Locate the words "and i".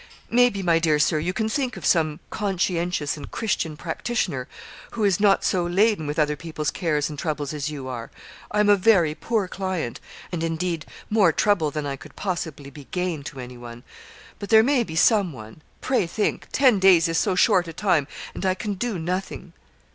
18.33-18.55